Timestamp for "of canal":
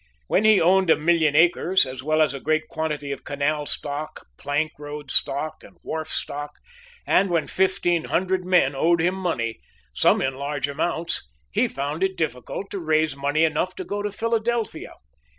3.11-3.67